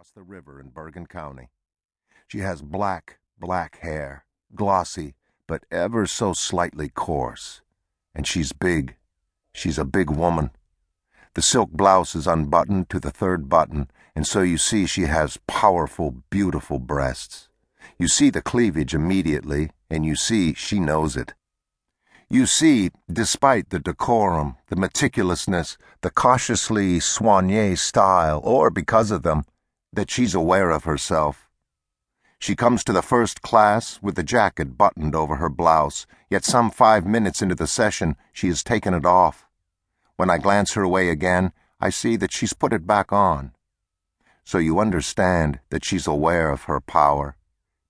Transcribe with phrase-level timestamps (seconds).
[0.00, 1.50] across the river in Bergen County.
[2.26, 5.14] She has black, black hair, glossy,
[5.46, 7.60] but ever so slightly coarse.
[8.14, 8.96] And she's big.
[9.52, 10.52] She's a big woman.
[11.34, 15.38] The silk blouse is unbuttoned to the third button, and so you see she has
[15.46, 17.50] powerful, beautiful breasts.
[17.98, 21.34] You see the cleavage immediately, and you see she knows it.
[22.30, 29.44] You see, despite the decorum, the meticulousness, the cautiously soigné style, or because of them,
[29.92, 31.48] that she's aware of herself.
[32.38, 36.70] She comes to the first class with the jacket buttoned over her blouse, yet some
[36.70, 39.46] five minutes into the session she has taken it off.
[40.16, 43.52] When I glance her way again, I see that she's put it back on.
[44.44, 47.36] So you understand that she's aware of her power,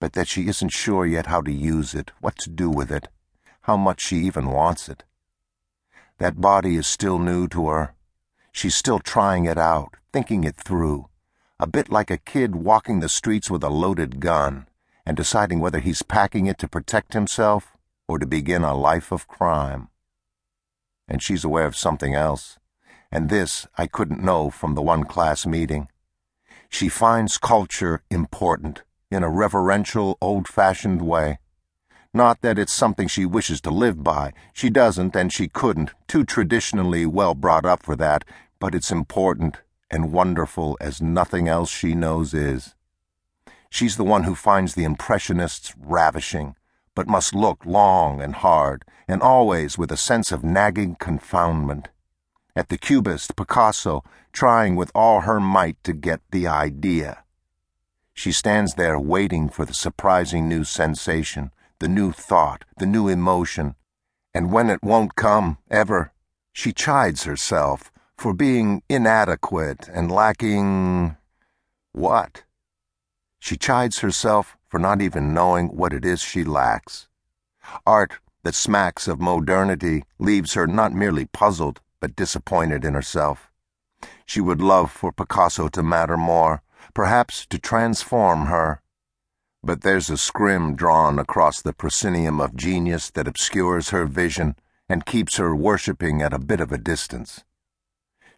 [0.00, 3.08] but that she isn't sure yet how to use it, what to do with it
[3.62, 5.04] how much she even wants it.
[6.18, 7.94] That body is still new to her.
[8.50, 11.08] She's still trying it out, thinking it through,
[11.58, 14.66] a bit like a kid walking the streets with a loaded gun
[15.06, 17.76] and deciding whether he's packing it to protect himself
[18.08, 19.88] or to begin a life of crime.
[21.08, 22.58] And she's aware of something else,
[23.10, 25.88] and this I couldn't know from the one class meeting.
[26.68, 31.38] She finds culture important in a reverential, old fashioned way.
[32.14, 34.32] Not that it's something she wishes to live by.
[34.52, 38.24] She doesn't, and she couldn't, too traditionally well brought up for that,
[38.58, 39.58] but it's important
[39.92, 42.74] and wonderful as nothing else she knows is.
[43.68, 46.56] She's the one who finds the Impressionists ravishing,
[46.94, 51.88] but must look long and hard, and always with a sense of nagging confoundment.
[52.56, 57.24] At the Cubist, Picasso, trying with all her might to get the idea.
[58.14, 63.74] She stands there waiting for the surprising new sensation the new thought, the new emotion,
[64.32, 66.12] and when it won't come, ever,
[66.52, 67.91] she chides herself
[68.22, 71.16] for being inadequate and lacking.
[71.90, 72.44] what?
[73.40, 77.08] She chides herself for not even knowing what it is she lacks.
[77.84, 83.50] Art that smacks of modernity leaves her not merely puzzled, but disappointed in herself.
[84.24, 86.62] She would love for Picasso to matter more,
[86.94, 88.80] perhaps to transform her
[89.64, 94.56] but there's a scrim drawn across the proscenium of genius that obscures her vision
[94.88, 97.44] and keeps her worshipping at a bit of a distance.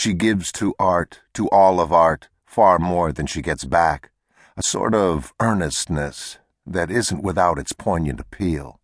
[0.00, 4.12] She gives to art, to all of art, far more than she gets back,
[4.56, 8.78] a sort of earnestness that isn't without its poignant appeal.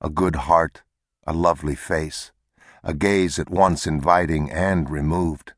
[0.00, 0.84] A good heart,
[1.26, 2.32] a lovely face,
[2.82, 5.52] a gaze at once inviting and removed,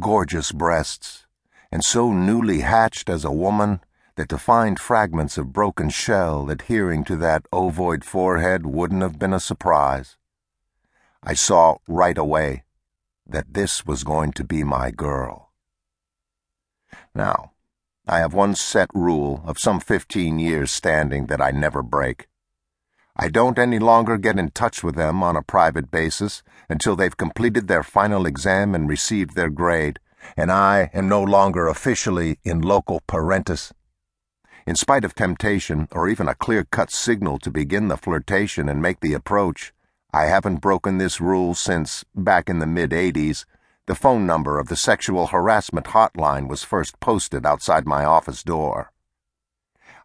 [0.00, 1.26] gorgeous breasts,
[1.70, 3.78] and so newly hatched as a woman
[4.16, 9.32] that to find fragments of broken shell adhering to that ovoid forehead wouldn't have been
[9.32, 10.16] a surprise.
[11.22, 12.64] I saw right away
[13.26, 15.50] that this was going to be my girl.
[17.14, 17.52] Now,
[18.06, 22.28] I have one set rule of some fifteen years standing that I never break.
[23.16, 27.16] I don't any longer get in touch with them on a private basis until they've
[27.16, 30.00] completed their final exam and received their grade,
[30.36, 33.72] and I am no longer officially in loco parentis.
[34.66, 38.82] In spite of temptation, or even a clear cut signal to begin the flirtation and
[38.82, 39.72] make the approach,
[40.14, 43.44] I haven't broken this rule since, back in the mid 80s,
[43.86, 48.92] the phone number of the sexual harassment hotline was first posted outside my office door.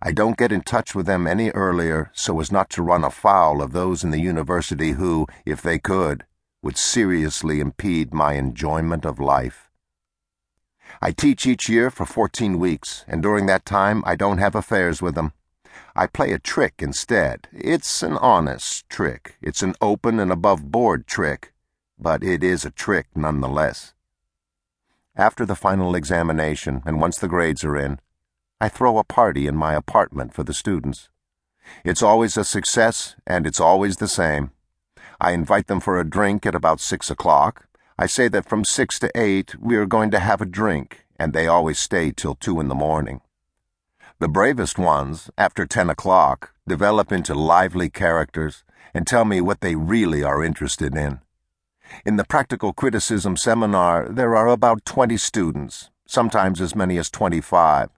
[0.02, 3.62] I don't get in touch with them any earlier so as not to run afoul
[3.62, 6.26] of those in the university who, if they could,
[6.64, 9.70] would seriously impede my enjoyment of life.
[11.03, 15.03] I teach each year for 14 weeks, and during that time I don't have affairs
[15.03, 15.34] with them.
[15.96, 17.47] I play a trick instead.
[17.52, 19.38] It's an honest trick.
[19.41, 21.53] It's an open and above board trick,
[21.97, 23.94] but it is a trick nonetheless.
[25.16, 28.00] After the final examination, and once the grades are in,
[28.62, 31.09] I throw a party in my apartment for the students.
[31.84, 34.52] It's always a success, and it's always the same.
[35.19, 37.68] I invite them for a drink at about six o'clock,
[38.02, 41.34] I say that from six to eight we are going to have a drink, and
[41.34, 43.19] they always stay till two in the morning.
[44.21, 49.75] The bravest ones, after ten o'clock, develop into lively characters and tell me what they
[49.75, 51.21] really are interested in.
[52.05, 57.91] In the practical criticism seminar, there are about 20 students, sometimes as many as 25.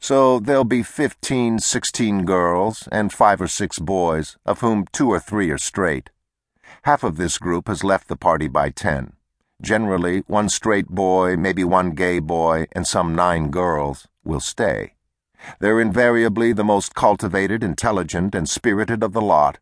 [0.00, 5.20] So there'll be 15, 16 girls and five or six boys, of whom two or
[5.20, 6.08] three are straight.
[6.84, 9.12] Half of this group has left the party by 10.
[9.60, 14.94] Generally, one straight boy, maybe one gay boy, and some nine girls will stay.
[15.60, 19.58] They're invariably the most cultivated, intelligent, and spirited of the lot.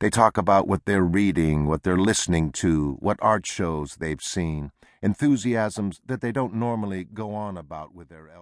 [0.00, 4.70] They talk about what they're reading, what they're listening to, what art shows they've seen,
[5.02, 8.38] enthusiasms that they don't normally go on about with their elders.